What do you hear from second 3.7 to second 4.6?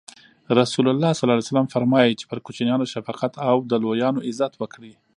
لویانو عزت